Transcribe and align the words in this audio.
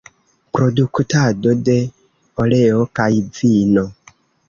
Produktado 0.57 1.53
de 1.69 1.77
oleo 2.47 2.83
kaj 3.01 3.11
vino. 3.41 3.89